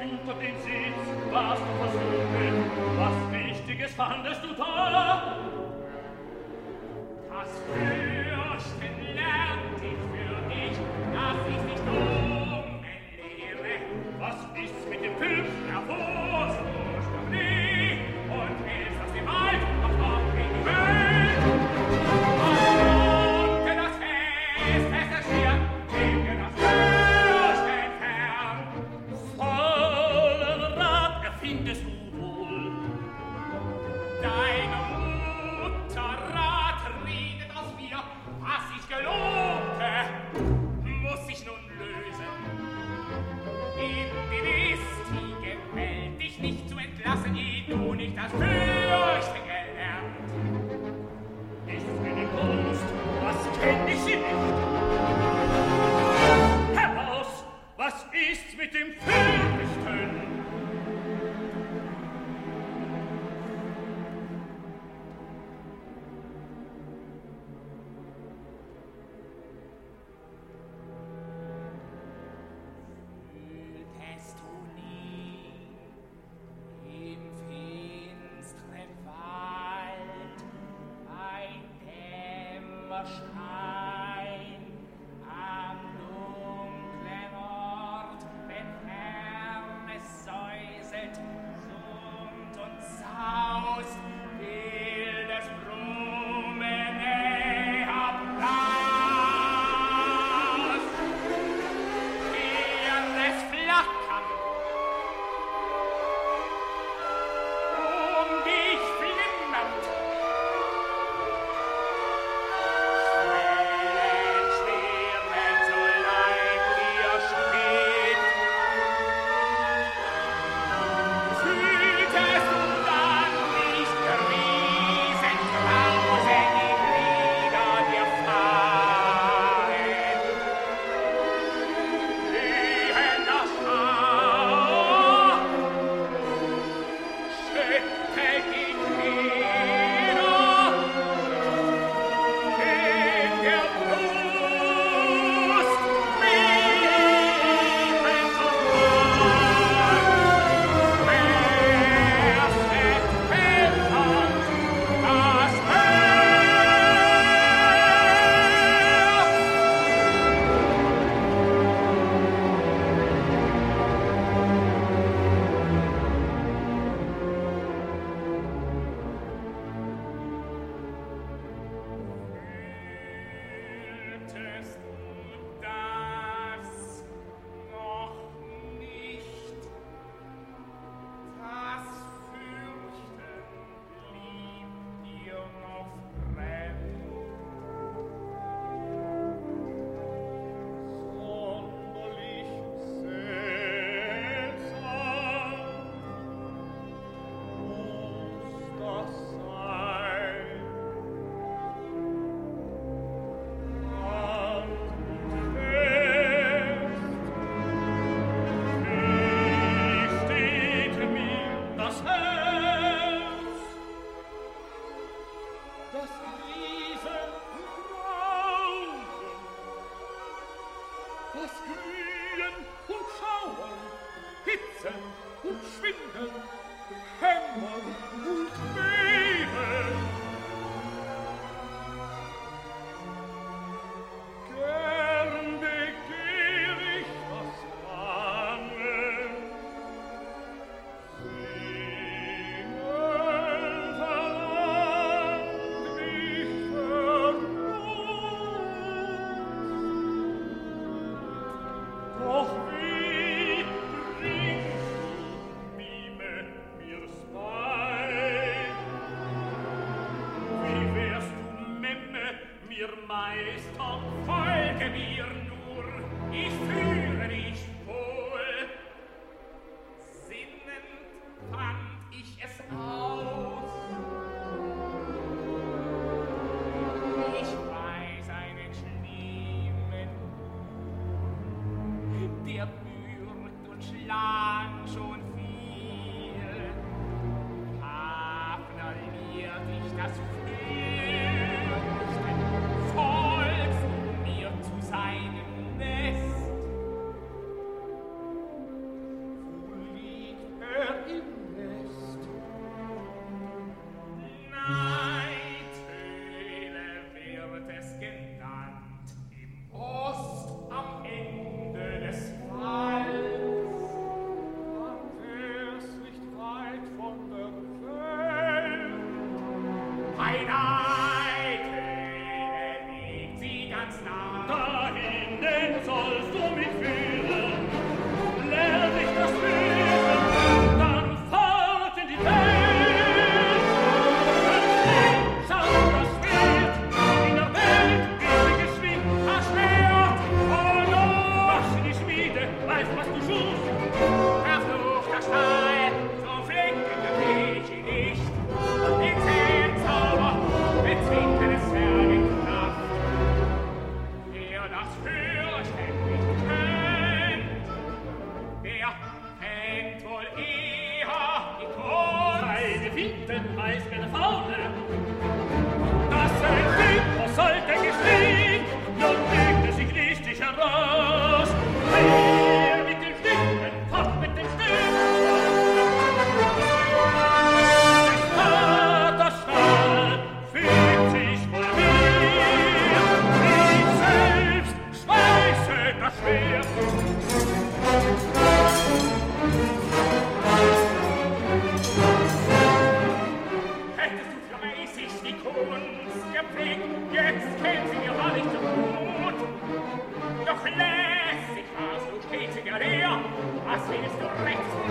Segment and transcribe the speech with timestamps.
[0.00, 0.79] assunto, benzina.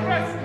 [0.08, 0.39] Yes.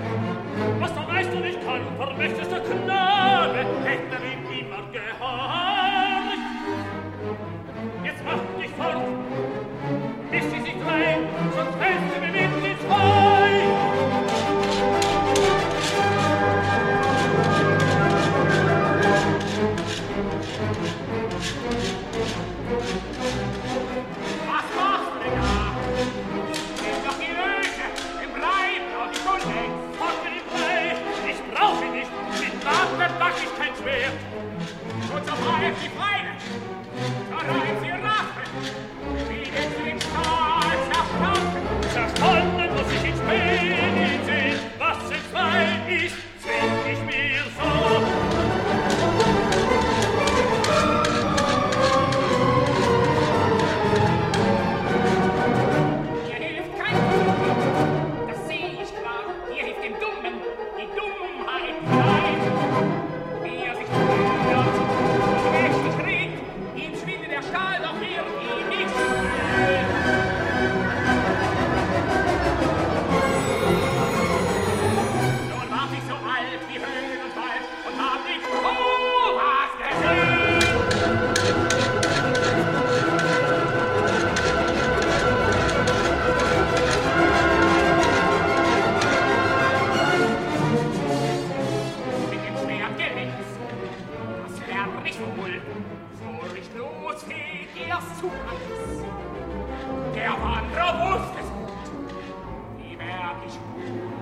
[103.45, 104.15] ich spür.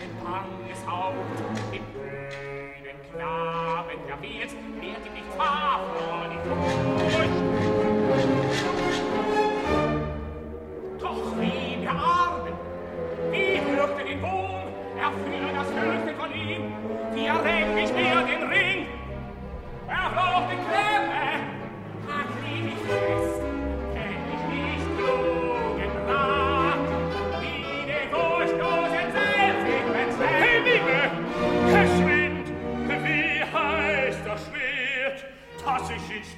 [0.00, 0.80] Den Drang es
[1.72, 7.36] den blöden Knaben der Welt, werd nicht wahr vor die Furcht.
[11.00, 12.52] Doch wie der Arme,
[13.30, 16.64] wie hörte den Bohm, erfülle das Höchste von ihm,
[17.14, 18.86] wie erregt nicht den Ring,
[19.88, 21.15] er braucht den Krämer,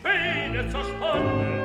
[0.03, 1.58] Schwede zerspannen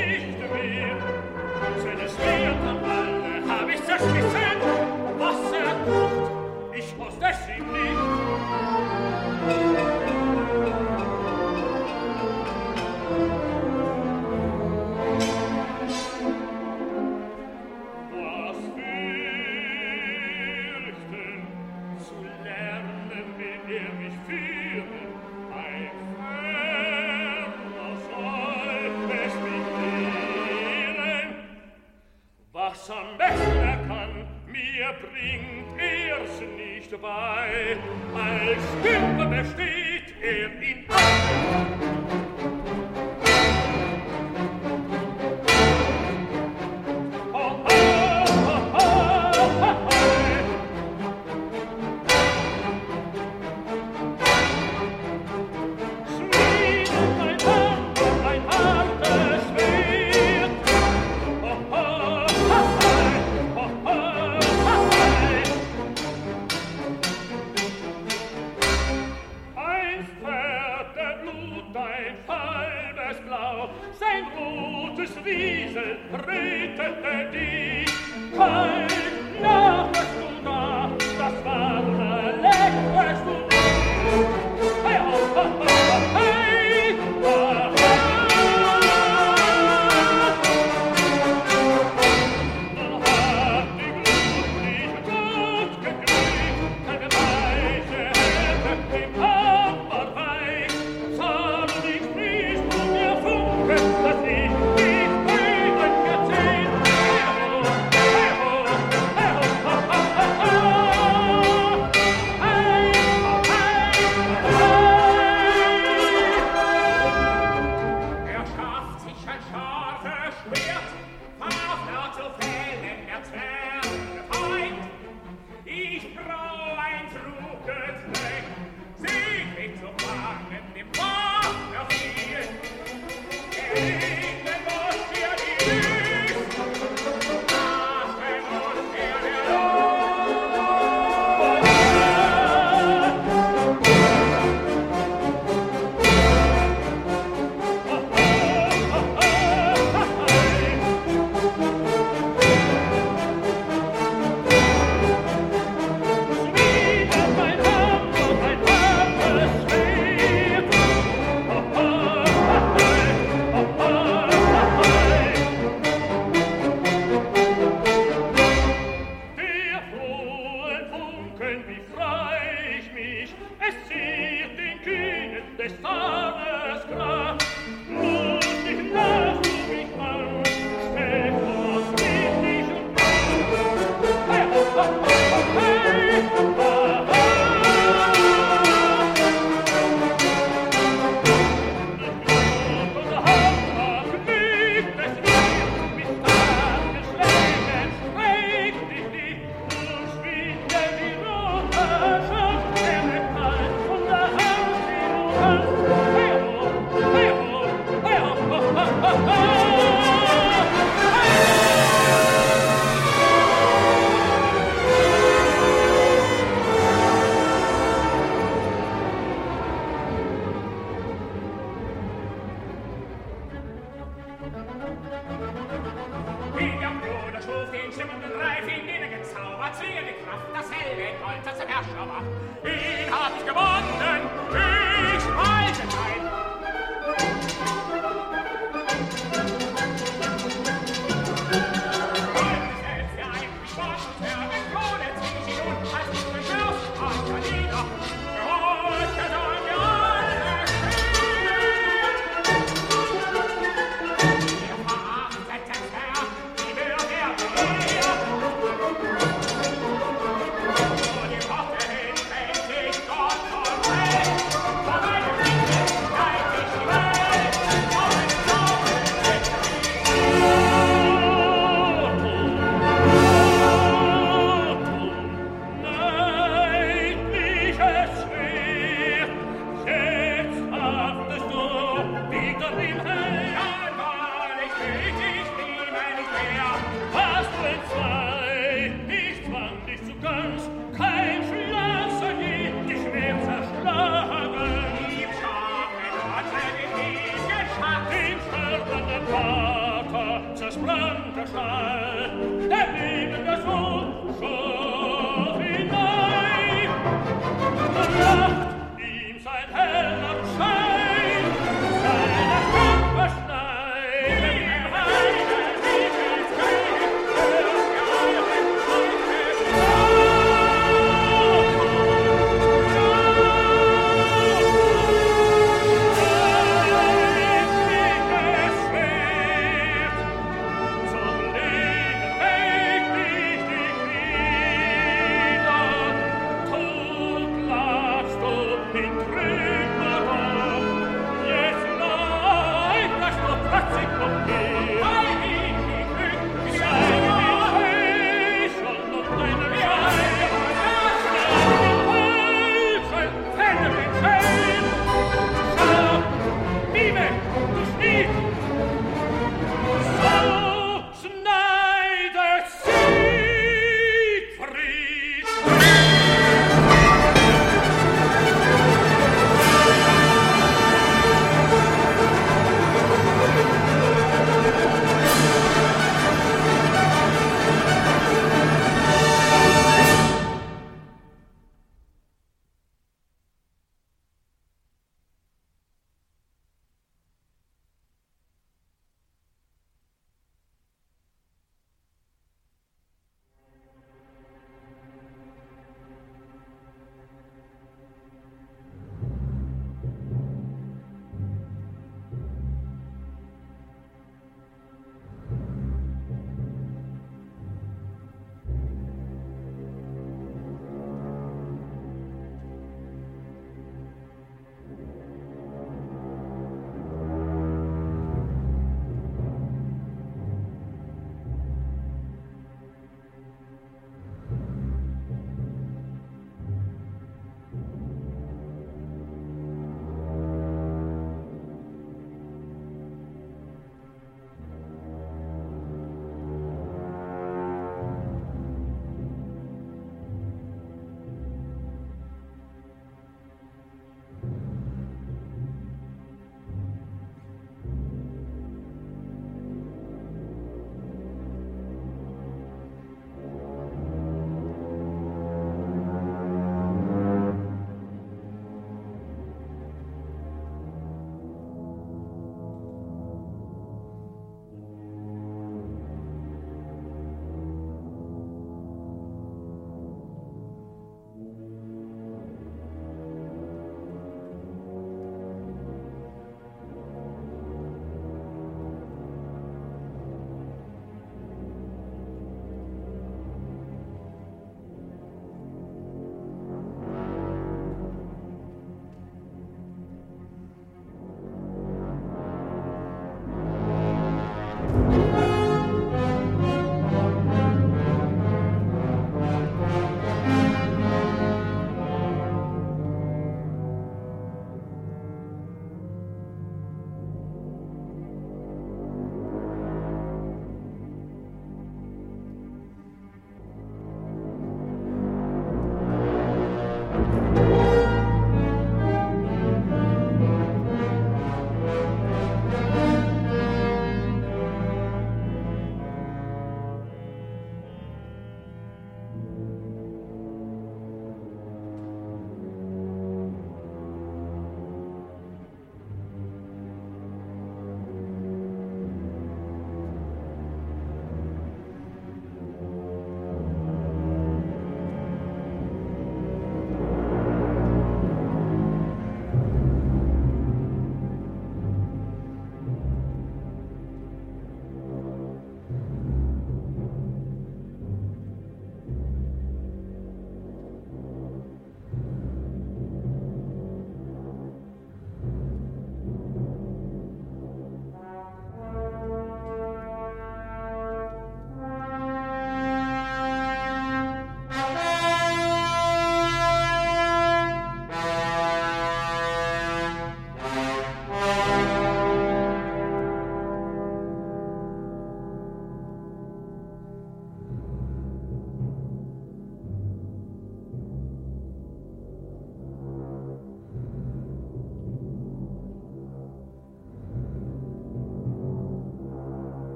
[0.00, 0.29] Yeah.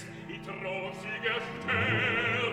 [0.00, 2.46] vergeht die trosige Sterne,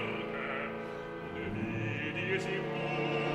[1.36, 3.29] und die, die sie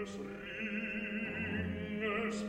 [0.00, 0.16] des
[2.00, 2.44] Ringes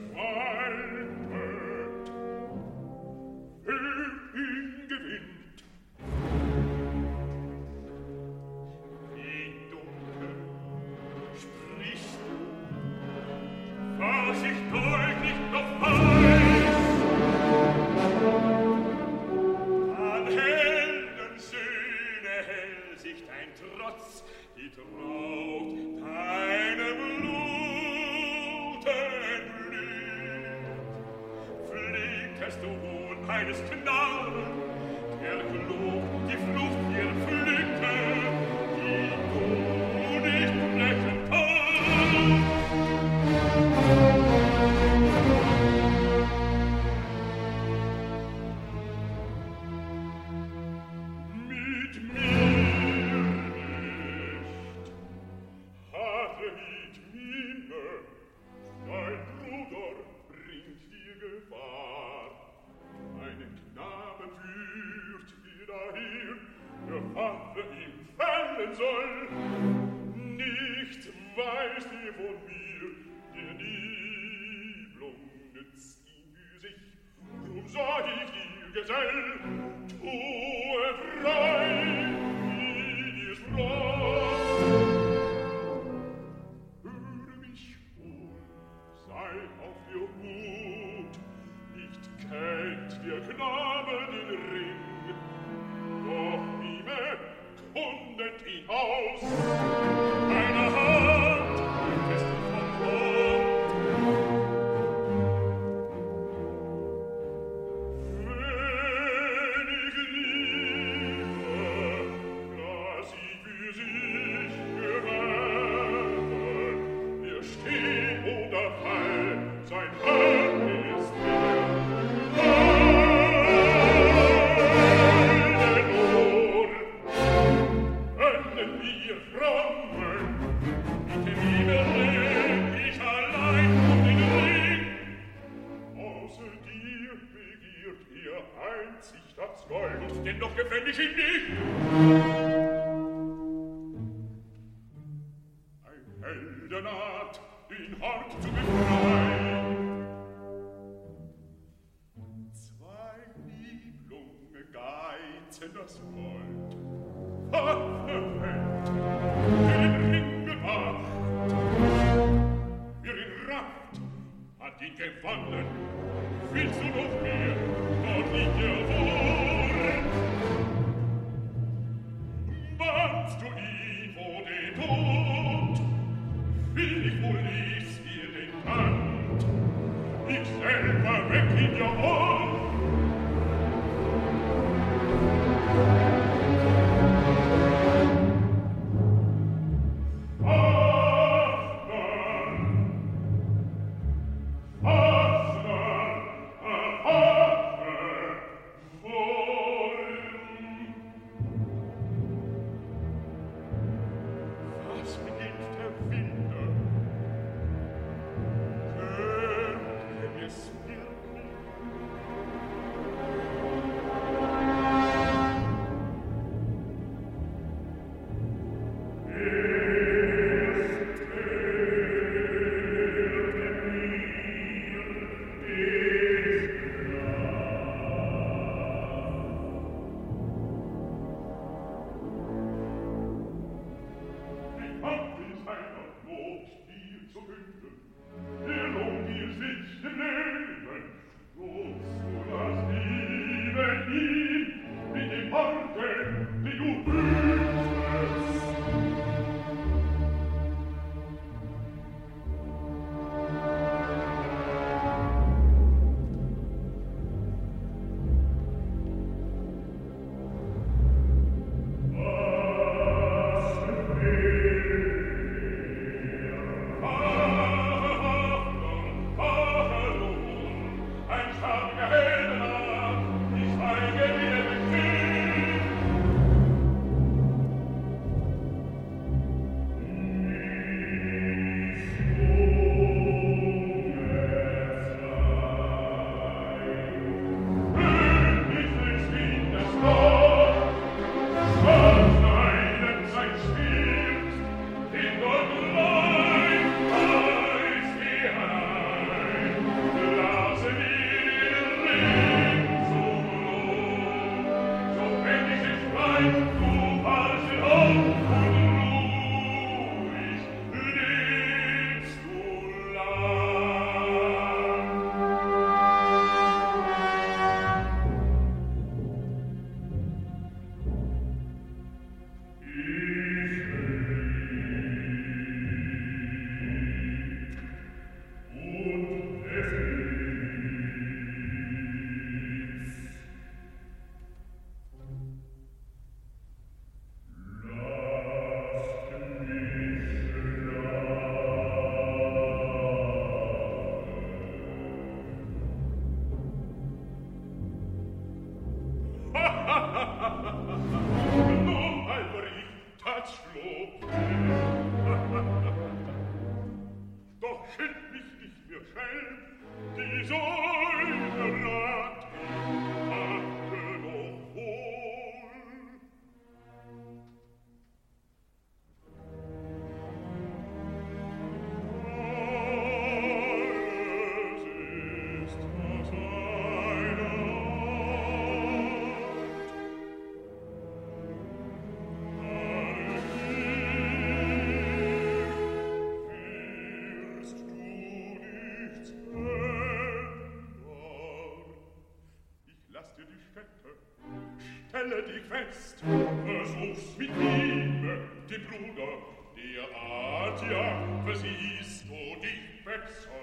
[395.22, 396.20] Quelle di Quest,
[396.66, 399.38] versuch's mit Liebe, die Bruder,
[399.76, 403.62] dir Atia, versiehst du dich besser.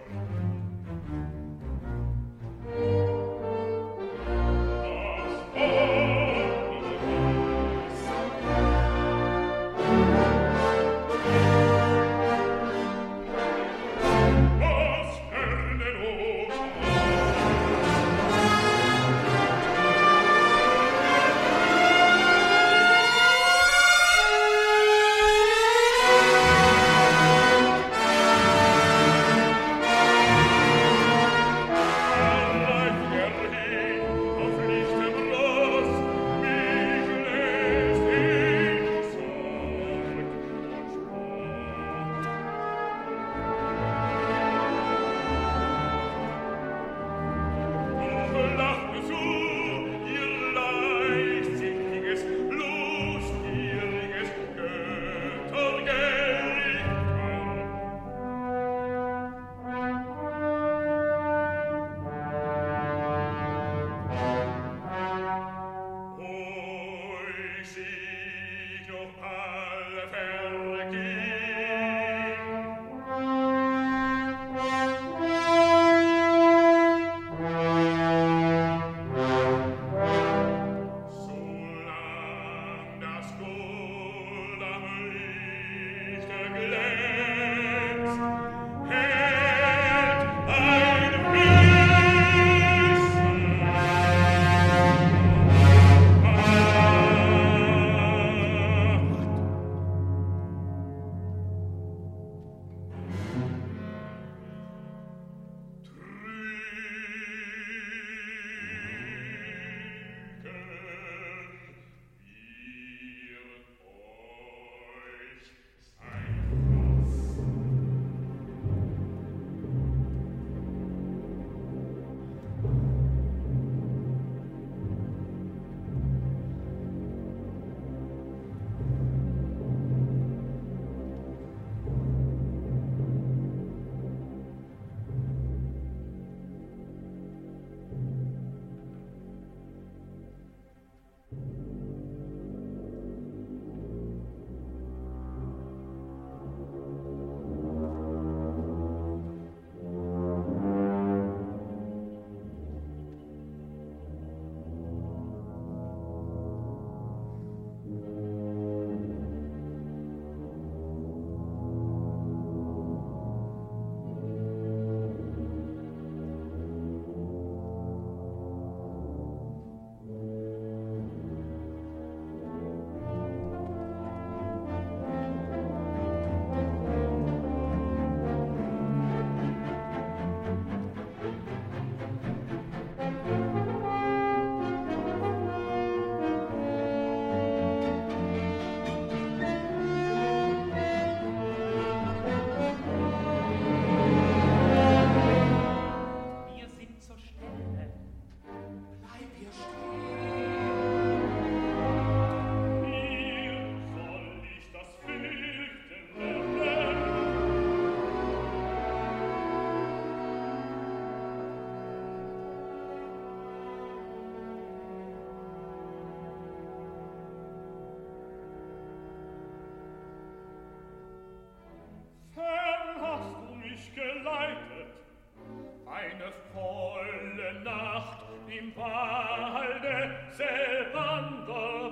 [226.52, 228.18] volle Nacht
[228.48, 231.28] im Walde selber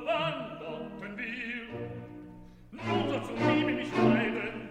[0.05, 1.66] wanderten wir.
[2.70, 4.68] Nun so zu ihm nicht leiden,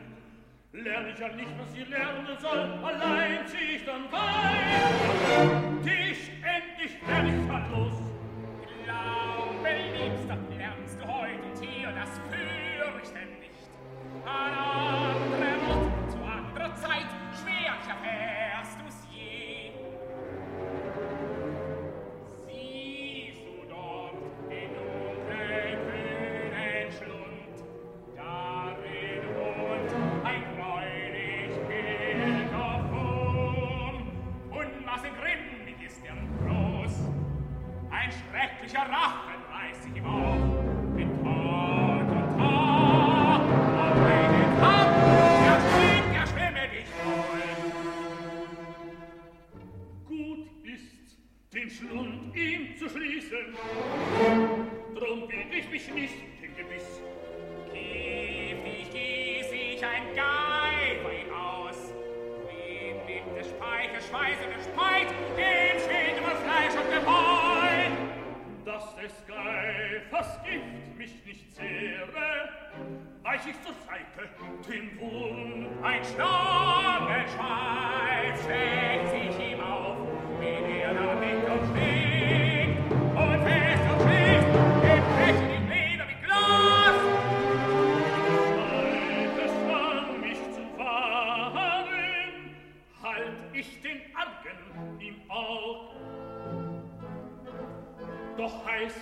[0.71, 4.55] lerne ich ja nicht, was sie lernen soll, Allein zieh ich dann bei,
[5.83, 7.94] Tisch endlich, wenn ich verlos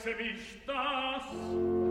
[0.03, 1.82] vergesse mich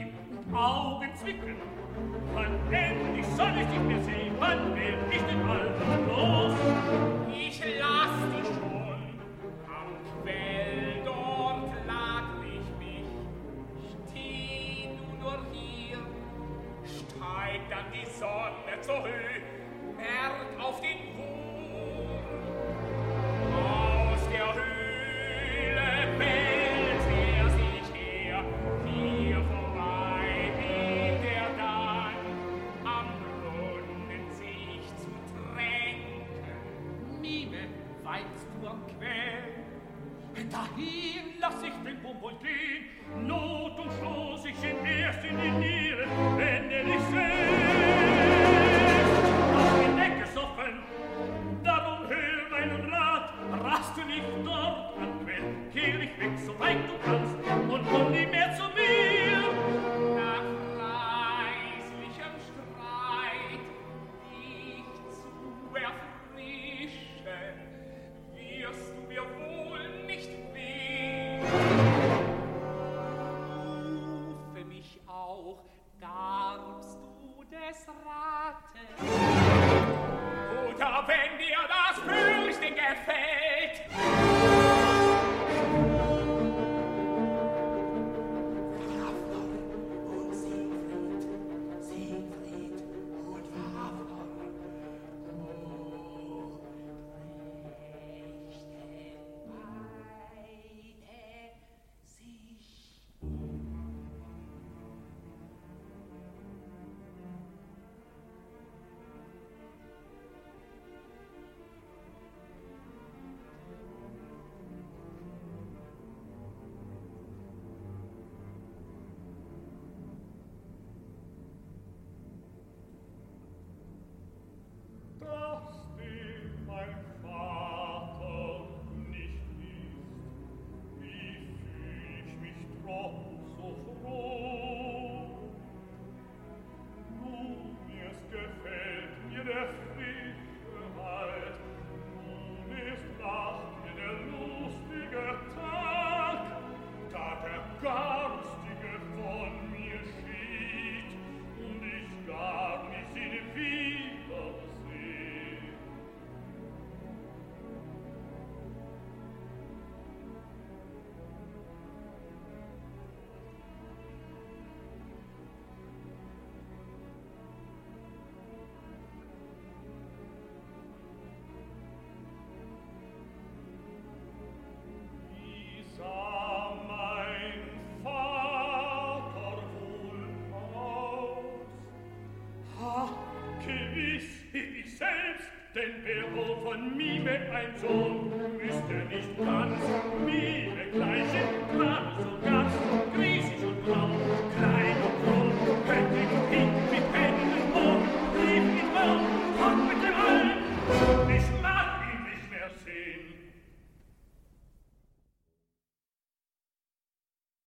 [0.00, 1.56] die Augen zwicken.
[2.34, 5.70] Wann denn die Sonne ist nicht mehr sehbar, werd ich den Wald
[6.08, 6.54] los.
[7.32, 8.49] Ich lass dich